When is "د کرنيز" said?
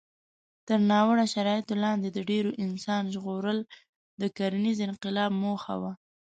4.21-4.77